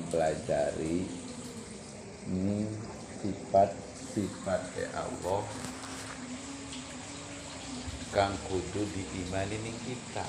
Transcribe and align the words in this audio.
mempelajari 0.00 1.04
ini 2.32 2.64
sifat-sifat 3.20 4.62
ya 4.80 4.88
Allah 4.96 5.44
kang 8.10 8.34
kudu 8.48 8.82
diimani 8.90 9.60
ning 9.60 9.76
kita. 9.86 10.24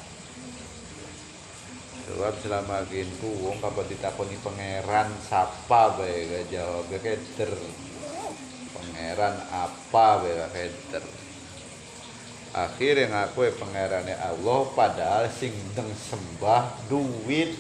Sebab 2.02 2.34
selama 2.44 2.84
gitu 2.92 3.30
wong 3.42 3.58
kapan 3.64 3.88
ditakoni 3.88 4.38
pangeran 4.44 5.10
sapa 5.24 5.96
bae 5.98 6.28
gak 6.28 6.46
jawab 6.52 6.92
keder. 6.92 7.54
Pangeran 8.76 9.36
apa 9.50 10.06
bae 10.22 10.34
gak 10.36 10.52
keder. 10.54 11.06
Akhirnya 12.52 13.08
ngaku 13.08 13.56
pangerannya 13.56 14.18
Allah 14.20 14.60
padahal 14.76 15.26
sing 15.32 15.56
deng 15.72 15.90
sembah 15.96 16.86
duit 16.92 17.56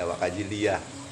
ya 0.00 0.08
wakaji 0.08 0.48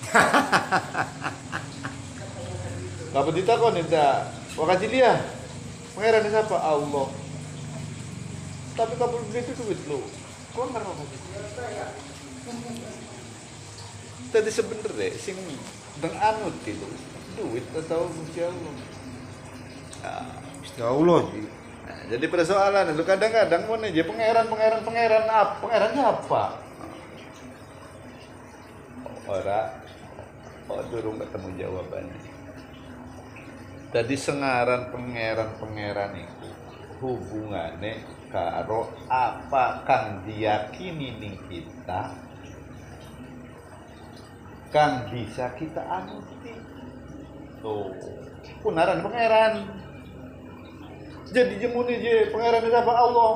liya 3.10 3.14
kapan 3.14 3.34
ditakoni 3.34 3.82
ta 3.90 4.32
wakaji 4.56 4.86
liya 4.88 5.20
pangerannya 5.94 6.30
siapa? 6.30 6.56
Allah. 6.56 7.08
Tapi 8.78 8.94
kamu 8.96 9.16
itu 9.34 9.52
duit 9.60 9.80
lu 9.90 10.00
kok 10.50 10.66
nggak 10.66 10.82
wakaji 10.82 11.16
Tadi 14.30 14.50
sebenernya 14.50 15.10
sing 15.18 15.36
deng 15.98 16.14
anut 16.16 16.54
itu 16.64 16.86
duit 17.34 17.66
atau 17.74 18.06
Gusti 18.08 18.40
Allah. 18.42 18.74
Gusti 20.62 20.80
Allah. 20.80 21.20
Sih. 21.34 21.46
Nah, 21.90 22.06
jadi 22.06 22.26
persoalan 22.30 22.94
itu 22.94 23.02
kadang-kadang 23.02 23.66
mau 23.66 23.74
nih 23.74 24.06
pangeran 24.06 24.46
pangeran 24.46 24.80
pangeran 24.86 25.26
apa 25.26 25.58
pangerannya 25.58 26.02
apa 26.06 26.42
ora 29.26 29.79
oh 30.70 30.82
durung 30.86 31.18
ketemu 31.18 31.48
jawabannya? 31.58 32.20
Tadi 33.90 34.14
sengaran 34.14 34.94
pangeran 34.94 35.58
pangeran 35.58 36.12
itu 36.14 36.48
hubungannya 37.02 37.98
karo 38.30 38.94
apa 39.10 39.82
kang 39.82 40.22
diyakini 40.22 41.18
ning 41.18 41.34
kita 41.50 42.14
kang 44.70 45.10
bisa 45.10 45.50
kita 45.58 45.82
anuti. 45.82 46.54
Tuh 47.58 47.90
punaran 48.62 49.02
pangeran. 49.02 49.66
Jadi 51.34 51.58
jemuni 51.58 51.98
je 51.98 52.30
pangeran 52.30 52.70
apa? 52.70 52.92
Allah. 52.94 53.32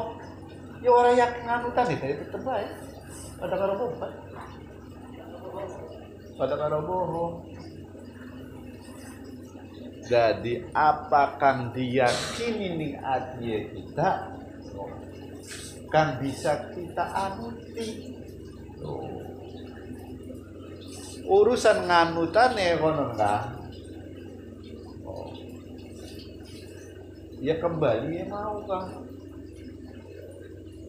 Ya 0.79 0.91
orang 0.93 1.17
yang 1.19 1.33
nganutan 1.43 1.89
itu 1.91 2.05
itu 2.15 2.25
terbaik 2.31 2.71
pada 3.41 3.55
karo 3.57 3.75
bobat 3.81 4.13
pada 6.35 6.55
karo 6.59 6.79
bohong 6.83 7.35
jadi 10.05 10.69
apakah 10.77 11.73
diyakini 11.73 12.77
nih 12.77 12.93
adia 13.01 13.59
kita? 13.73 14.11
Kan 15.89 16.21
bisa 16.21 16.69
kita 16.77 17.05
anuti. 17.09 18.13
Urusan 21.25 21.89
nganutane 21.89 22.77
konon 22.77 23.17
kah 23.17 23.57
ya 27.41 27.61
kembali 27.61 28.09
ya 28.13 28.25
mau 28.29 28.57
kang 28.65 29.05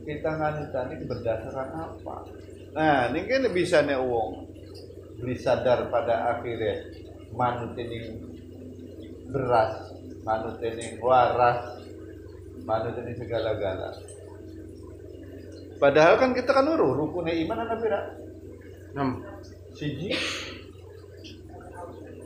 kita 0.08 0.28
nganutan 0.28 0.92
ini 0.92 1.04
berdasarkan 1.08 1.70
apa? 1.72 2.18
Nah 2.76 3.16
ini 3.16 3.24
kan 3.32 3.48
bisa 3.56 3.80
nih 3.80 3.96
uang 3.96 4.55
beli 5.20 5.36
sadar 5.40 5.88
pada 5.90 6.36
akhirnya 6.36 6.92
manut 7.36 7.76
ini 7.76 8.00
beras 9.32 9.92
manut 10.24 10.60
ini 10.62 11.00
waras 11.00 11.84
manut 12.64 12.96
ini 13.00 13.14
segala-gala 13.16 13.96
padahal 15.80 16.16
kan 16.20 16.32
kita 16.32 16.52
kan 16.52 16.68
uruh 16.68 16.96
rukunnya 16.96 17.36
iman 17.46 17.64
apa 17.68 17.76
pira 17.80 18.02
Enam. 18.96 19.20
siji 19.76 20.16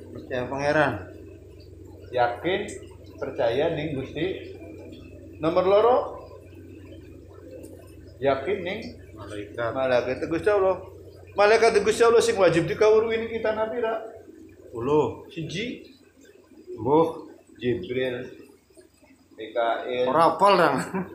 Percaya 0.09 0.45
pangeran. 0.45 0.93
yakin 2.13 2.61
percaya 3.17 3.73
ning 3.73 3.97
Gusti 3.97 4.53
nomor 5.41 5.65
loro 5.65 5.97
yakin 8.21 8.57
ning 8.61 8.79
Malaikat. 9.17 9.69
malaikat 9.73 10.25
Gusti 10.29 10.49
Allah 10.49 10.77
malaikat 11.39 11.79
Gusti 11.87 12.03
Allah 12.03 12.19
sing 12.19 12.35
wajib 12.35 12.67
dikawruhin 12.67 13.31
kita 13.31 13.55
nabi 13.55 13.79
ra 13.79 14.03
Puluh. 14.75 15.23
siji 15.31 15.87
Buh. 16.75 17.31
Jibril 17.59 18.23
Mikail 19.39 20.07
Ora 20.07 20.35
apal. 20.35 20.55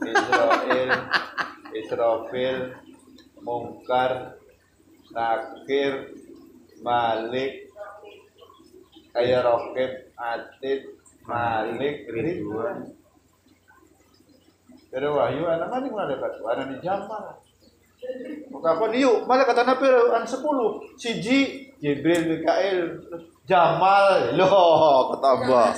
Israel 0.01 0.91
Israfil 1.81 2.57
Mungkar 3.45 4.41
Nakir 5.13 6.13
Malik 6.81 7.69
kayak 9.13 9.45
roket 9.45 9.93
Atid 10.17 10.89
Malik 11.29 12.09
Ridwan 12.09 12.97
Pero 14.89 15.21
wahyu 15.21 15.45
anak 15.49 15.69
mana 15.69 15.89
malaikat 15.89 16.33
anak 16.45 16.67
di 16.73 16.77
Jamal 16.81 17.45
apa 18.65 18.85
yuk 18.97 19.29
malaikat 19.29 19.61
anak 19.61 19.77
pero 19.77 20.17
an 20.17 20.25
10 20.25 20.41
siji 20.97 21.69
Jibril 21.85 22.33
Mikail 22.33 22.97
Jamal. 23.45 24.33
Loh 24.41 25.13
ketambah 25.13 25.77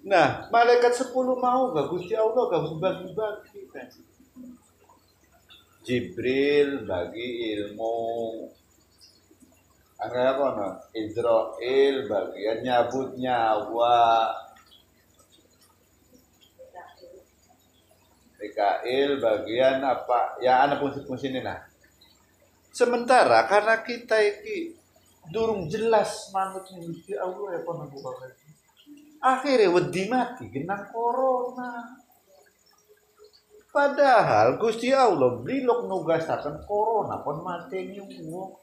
Nah, 0.00 0.48
malaikat 0.48 0.96
10 0.96 1.12
mau 1.12 1.76
gak 1.76 1.92
Gusti 1.92 2.16
Allah 2.16 2.48
gak 2.48 2.72
bagi-bagi 2.80 3.60
kan. 3.68 3.84
Jibril 5.84 6.88
bagi 6.88 7.52
ilmu. 7.52 8.00
Angga 10.00 10.22
apa 10.32 10.46
no? 10.56 10.68
Israel 10.96 11.94
bagian 12.08 12.58
nyabut 12.64 13.12
nyawa 13.20 14.32
Mikail 18.40 19.20
bagian 19.20 19.84
apa? 19.84 20.40
Ya 20.40 20.64
anak 20.64 20.80
fungsi-fungsi 20.80 21.28
ini 21.28 21.44
nah 21.44 21.60
sementara 22.70 23.44
karena 23.50 23.82
kita 23.82 24.16
ini 24.22 24.72
durung 25.28 25.68
jelas 25.68 26.30
manut 26.32 26.64
Gusti 26.64 27.12
Allah 27.18 27.58
ya 27.58 27.60
pernah 27.66 27.86
buka 27.90 28.10
lagi 28.24 28.50
akhirnya 29.20 29.68
wedi 29.68 30.08
mati 30.08 30.48
genang 30.48 30.88
corona. 30.88 32.00
Padahal 33.70 34.58
Gusti 34.58 34.90
Allah 34.90 35.38
brilok 35.38 35.86
nugasaken 35.86 36.66
corona 36.66 37.22
pun 37.22 37.44
mati 37.44 37.94
nyuwung 37.94 38.58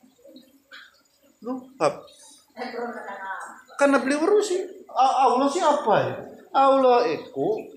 lu 1.45 1.53
karena 3.77 4.01
beli 4.01 4.17
urusi 4.17 4.57
Allah 4.89 5.47
sih 5.53 5.61
apa 5.61 5.93
ya? 6.01 6.15
Allah 6.49 7.05
itu 7.05 7.76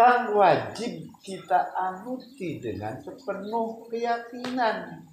kan 0.00 0.32
wajib 0.32 1.12
kita 1.20 1.76
anuti 1.76 2.56
dengan 2.56 2.96
sepenuh 3.04 3.84
keyakinan. 3.92 5.04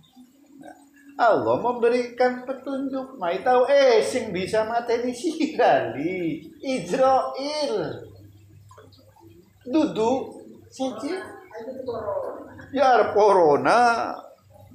Nah, 0.63 0.75
Allah 1.19 1.59
memberikan 1.59 2.47
petunjuk. 2.47 3.19
Mai 3.19 3.43
tahu 3.43 3.67
eh 3.67 3.99
sing 3.99 4.31
bisa 4.31 4.63
mateni 4.63 5.11
kali 5.59 6.39
Israel 6.63 8.07
duduk 9.67 10.47
saja 10.71 11.19
ya 12.71 12.85
ada 12.95 13.11
corona 13.11 14.15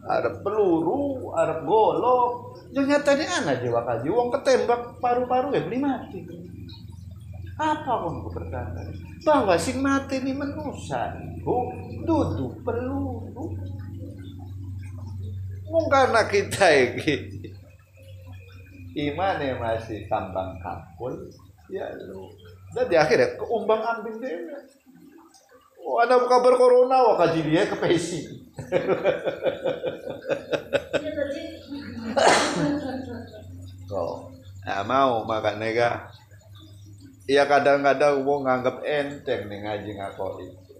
ada 0.04 0.30
peluru 0.44 1.32
ada 1.32 1.64
golok. 1.64 2.60
Yang 2.76 3.00
nyatanya 3.00 3.26
anak 3.40 3.56
jiwa 3.64 3.80
kaji 3.80 4.08
wong 4.12 4.28
ketembak 4.28 5.00
paru-paru 5.00 5.56
ya 5.56 5.64
beli 5.64 5.80
mati 5.80 6.20
apa 7.60 7.92
wong 8.08 8.32
berkata 8.32 8.80
bahwa 9.22 9.54
sing 9.60 9.84
mati 9.84 10.18
ini 10.20 10.32
manusia 10.32 11.12
itu 11.20 11.56
duduk 12.04 12.64
peluru. 12.64 13.52
Mung 15.72 15.86
karena 15.88 16.28
kita 16.28 16.68
ini 16.68 17.32
imannya 18.92 19.56
masih 19.56 20.04
tambang 20.08 20.60
kapul 20.60 21.16
ya 21.72 21.88
lu. 22.08 22.28
Dan 22.72 22.88
di 22.88 22.96
akhirnya 22.96 23.36
keumbang 23.36 23.80
ambing 23.84 24.16
deh 24.20 24.36
Oh, 25.82 25.98
ada 25.98 26.14
kabar 26.30 26.54
corona 26.54 26.94
wah 27.02 27.18
kaji 27.18 27.42
dia 27.42 27.66
ke 27.66 27.74
pesi. 27.74 28.22
Oh, 33.92 34.30
nah, 34.64 34.80
mau 34.86 35.26
makan 35.26 35.58
nega. 35.58 36.06
Iya 37.32 37.48
kadang-kadang 37.48 38.28
wong 38.28 38.44
nganggap 38.44 38.84
enteng 38.84 39.48
nih 39.48 39.64
ngaji 39.64 39.90
ngako 39.96 40.44
itu. 40.44 40.72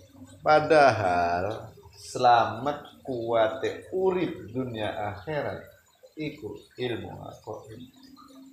Padahal 0.44 1.72
selamat 1.96 3.00
kuate 3.00 3.88
urip 3.96 4.52
dunia 4.52 4.92
akhirat 5.16 5.64
iku 6.12 6.52
ilmu 6.76 7.08
ngakoin. 7.08 7.80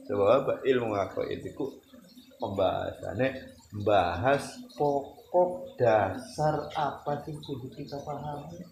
Sebab 0.08 0.64
ilmu 0.64 0.96
ngakoin 0.96 1.44
itu 1.44 1.76
pembahasannya 2.40 3.52
bahas 3.84 4.48
pokok 4.80 5.76
dasar 5.76 6.72
apa 6.80 7.20
sih 7.28 7.36
kudu 7.36 7.68
kita 7.68 8.00
pahami? 8.00 8.64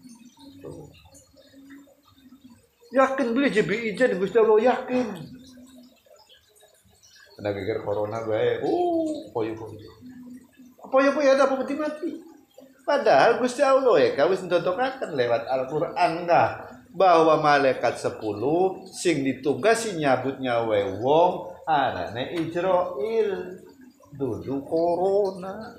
Yakin 2.96 3.36
beli 3.36 3.52
jadi 3.92 4.16
Gusti 4.16 4.40
Allah 4.40 4.72
yakin 4.72 5.36
Anda 7.38 7.54
pikir 7.54 7.86
corona 7.86 8.26
baik, 8.26 8.66
uh, 8.66 9.30
poyo 9.30 9.54
poyo, 9.54 9.90
poyo 10.90 11.10
poyo? 11.14 11.28
Ada 11.38 11.46
apa 11.46 11.54
mati. 11.62 12.10
Padahal 12.82 13.38
Gusti 13.38 13.62
Allah 13.62 13.94
ya 14.00 14.16
kau 14.18 14.34
sentotokakan 14.34 15.14
lewat 15.14 15.46
Al-Quran 15.46 15.94
enggak 15.94 16.66
bahwa 16.90 17.38
malaikat 17.38 18.00
sepuluh 18.00 18.82
sing 18.90 19.22
ditugasi 19.22 20.00
nyabutnya 20.00 20.66
wewong 20.66 21.52
arane 21.68 22.34
Israel 22.42 23.30
dulu 24.16 24.56
corona. 24.66 25.78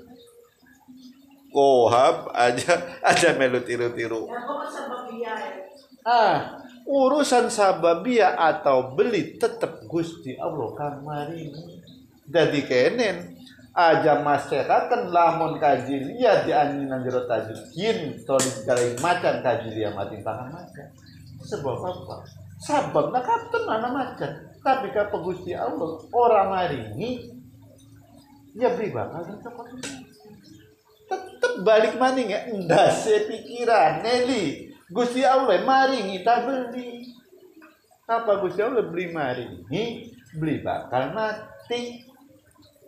Kohab 1.50 2.30
aja 2.32 2.78
aja 3.04 3.36
melu 3.36 3.60
tiru-tiru. 3.60 4.30
Ah 6.06 6.62
urusan 6.90 7.46
sababia 7.46 8.34
atau 8.34 8.98
beli 8.98 9.38
tetap 9.38 9.86
Gusti 9.86 10.34
Allah 10.34 10.74
kamari 10.74 11.54
jadi 12.26 12.60
kenen 12.66 13.38
aja 13.70 14.18
masyarakat 14.26 15.14
lamun 15.14 15.62
kaji 15.62 16.10
liya 16.10 16.42
di 16.42 16.50
anjinan 16.50 17.06
jero 17.06 17.30
tajukin 17.30 18.18
tolik 18.26 18.66
galai 18.66 18.98
macan 18.98 19.38
kaji 19.38 19.70
liya 19.70 19.94
mati 19.94 20.18
tangan 20.18 20.50
macan 20.50 20.90
sebab 21.46 21.78
apa? 21.78 22.26
Sabab 22.60 23.14
nak 23.14 23.22
kapten 23.24 23.62
mana 23.64 23.88
macan 23.94 24.50
tapi 24.60 24.90
kapa 24.90 25.14
Gusti 25.22 25.54
Allah 25.54 25.94
orang 26.10 26.50
maringi 26.50 27.30
ya 28.58 28.74
beri 28.74 28.90
bakal 28.90 29.22
tetep 31.06 31.54
balik 31.62 31.94
maning 31.96 32.30
ya. 32.30 32.46
Ndase 32.50 33.30
pikiran 33.30 34.02
Nelly 34.02 34.69
Gusti 34.90 35.22
Allah 35.22 35.62
maringi 35.62 36.26
tak 36.26 36.50
beli. 36.50 37.14
Apa 38.10 38.42
Gusti 38.42 38.58
Allah 38.58 38.82
beli? 38.90 39.14
Maringi 39.14 40.10
beli 40.34 40.62
bakal 40.66 41.14
mati. 41.14 42.02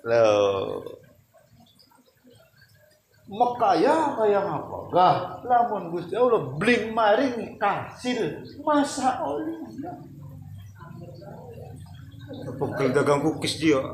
Lo 0.03 0.27
Mekaya 3.33 4.19
kayak 4.19 4.45
apa? 4.45 4.79
Gah, 4.93 5.17
lamun 5.47 5.95
Gusti 5.95 6.13
Allah 6.19 6.53
beli 6.59 6.91
maring 6.91 7.57
kasil 7.57 8.45
masa 8.61 9.23
oli. 9.25 9.57
Pegel 12.33 12.91
dagang 12.91 13.23
kukis 13.23 13.63
dia. 13.63 13.79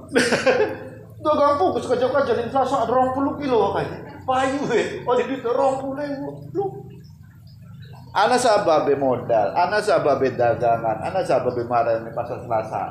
Dagang 1.19 1.59
fokus 1.59 1.83
kerja 1.91 2.07
kerja 2.07 2.31
di 2.31 2.47
selasa 2.47 2.87
ada 2.87 2.95
rong 2.95 3.11
puluh 3.11 3.35
kilo 3.43 3.75
kayak. 3.75 4.23
Payu 4.23 4.63
eh, 4.71 5.03
oli 5.03 5.27
itu 5.27 5.51
rong 5.51 5.83
puluh 5.83 6.07
lu. 6.55 6.88
Anak 8.17 8.41
sababe 8.41 8.97
modal, 8.97 9.53
anak 9.53 9.85
sababe 9.85 10.33
dagangan, 10.33 11.05
anak 11.05 11.29
sababe 11.29 11.61
marah 11.69 12.01
di 12.01 12.11
pasar 12.13 12.41
selasa. 12.41 12.83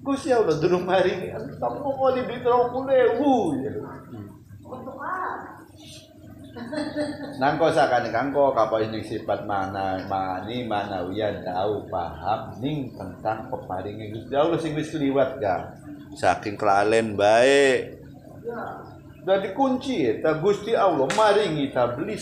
Gusti 0.00 0.32
Allah 0.32 0.56
dulu 0.56 0.80
mari 0.80 1.28
kamu 1.30 1.78
mau 1.84 2.08
di 2.10 2.24
beli 2.24 2.40
rong 2.40 2.72
puluh 2.72 3.60
ya. 3.60 3.70
Nangko 7.36 7.68
sakane 7.68 8.08
kangko 8.08 8.56
kapal 8.56 8.88
ini 8.88 9.04
sifat 9.04 9.44
mana 9.44 10.00
mani 10.08 10.64
manawiyan 10.64 11.44
tahu 11.44 11.84
paham 11.92 12.56
ning 12.64 12.90
tentang 12.96 13.52
peparinge 13.52 14.08
Gusti 14.10 14.34
Allah 14.34 14.56
sing 14.56 14.72
wis 14.72 14.90
liwat 14.96 15.36
ga. 15.36 15.68
Saking 16.16 16.56
kelalen 16.56 17.14
baik. 17.14 18.00
Jadi 19.20 19.52
kunci 19.52 20.00
ta 20.24 20.40
Gusti 20.40 20.72
Allah 20.72 21.04
maringi 21.12 21.68
ta 21.68 21.92
beli 21.92 22.16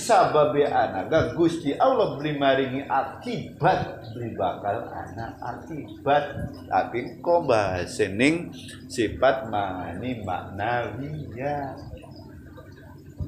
anak 0.67 1.07
ga 1.07 1.21
Gusti 1.31 1.71
Allah 1.79 2.19
beli 2.19 2.35
maringi 2.35 2.83
akibat 2.91 4.03
beli 4.11 4.35
bakal 4.35 4.83
anak 4.91 5.39
akibat 5.39 6.35
tapi 6.67 7.23
kok 7.23 7.47
bahas 7.47 7.95
ning 8.11 8.51
sifat 8.91 9.47
mani 9.47 10.27
maknawiyah 10.27 11.79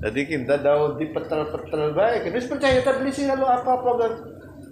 jadi 0.00 0.20
kita 0.24 0.56
tahu 0.64 0.96
di 0.96 1.12
petel-petel 1.12 1.92
baik. 1.92 2.24
Ini 2.32 2.40
percaya 2.48 2.80
tak 2.80 3.04
beli 3.04 3.12
sih 3.12 3.28
lalu 3.28 3.44
apa 3.44 3.68
apa 3.76 3.90
kan 4.00 4.12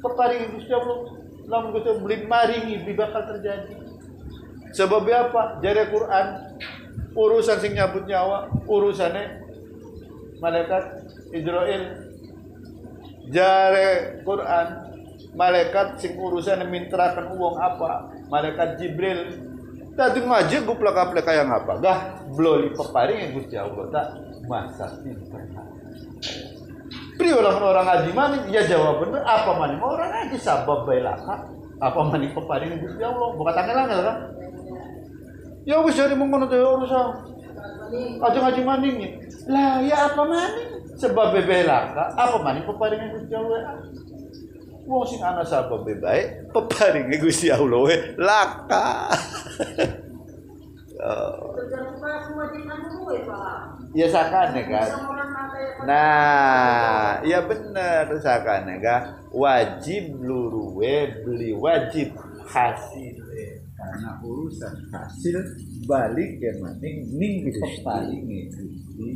peparing 0.00 0.56
Gusti 0.56 0.72
Allah. 0.72 0.98
Lamun 1.44 1.76
Gusti 1.76 2.00
beli 2.00 2.16
maringi 2.24 2.80
di 2.80 2.92
bakal 2.96 3.28
terjadi. 3.36 3.76
Sebabnya 4.72 5.28
apa? 5.28 5.60
Jadi 5.60 5.84
Quran 5.92 6.26
urusan 7.18 7.58
sing 7.58 7.74
nyabut 7.74 8.06
nyawa, 8.06 8.46
urusannya 8.70 9.42
malaikat 10.38 11.02
Israel. 11.34 11.82
Jare 13.28 14.24
Quran 14.24 14.66
malaikat 15.36 16.00
sing 16.00 16.16
urusan 16.16 16.64
mintrakan 16.70 17.34
uang 17.34 17.56
apa? 17.58 18.14
Malaikat 18.30 18.78
Jibril. 18.80 19.44
Tadi 19.98 20.22
ngaji 20.22 20.62
guplak 20.62 20.94
aplek 20.94 21.26
kayak 21.26 21.50
apa? 21.50 21.82
Gah, 21.82 21.98
bloli 22.30 22.70
peparing 22.70 23.18
yang 23.18 23.30
Gusti 23.34 23.58
Allah 23.58 23.84
tak 23.90 24.06
masa 24.46 24.94
pintar. 25.02 25.42
Pri 27.18 27.34
orang-orang 27.34 27.82
ngaji 27.82 28.10
maning, 28.14 28.44
ya 28.54 28.62
jawab 28.62 29.02
bener 29.02 29.26
apa 29.26 29.50
maning 29.58 29.82
orang 29.82 30.06
ngaji 30.06 30.38
sabab 30.38 30.86
belaka 30.86 31.50
apa 31.82 32.00
maning 32.14 32.30
peparing 32.30 32.78
Gusti 32.78 33.02
Allah 33.02 33.34
bukan 33.34 33.52
tanggal 33.58 34.00
kan? 34.06 34.37
Ya 35.68 35.84
wis 35.84 36.00
dari 36.00 36.16
mengono 36.16 36.48
teh 36.48 36.56
urusan. 36.56 37.36
Aja 38.24 38.38
ngaji 38.40 38.62
maning 38.64 38.96
Lah 39.52 39.84
ya 39.84 40.08
apa 40.08 40.24
maning? 40.24 40.96
Sebab 40.96 41.36
belaka 41.44 42.08
apa 42.16 42.36
maning 42.40 42.64
peparing 42.64 43.12
Gusti 43.12 43.36
Allah? 43.36 43.76
Wong 44.88 45.04
sing 45.04 45.20
ana 45.20 45.44
sabab 45.44 45.84
baik 45.84 46.48
peparing 46.56 47.12
Gusti 47.20 47.52
Allah 47.52 47.84
we 47.84 47.96
laka. 48.16 48.88
Ya 53.94 54.10
sakane 54.10 54.66
kan. 54.66 54.88
Nah, 55.86 57.22
ya 57.22 57.38
bener 57.46 58.18
sakane 58.18 58.82
kan. 58.82 59.22
Wajib 59.30 60.18
luruwe 60.18 61.22
beli 61.22 61.54
wajib 61.54 62.18
hasil 62.50 63.27
karena 63.78 64.18
urusan 64.26 64.90
hasil 64.90 65.38
balik 65.86 66.42
ke 66.42 66.50
maning 66.58 67.14
ning 67.14 67.46
peparinge 67.46 68.50
Gusti 68.50 69.10